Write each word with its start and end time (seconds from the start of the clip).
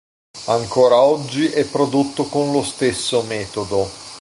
Ancora 0.47 0.99
oggi 0.99 1.45
è 1.49 1.63
prodotto 1.63 2.23
con 2.25 2.51
lo 2.51 2.63
stesso 2.63 3.21
metodo. 3.21 3.87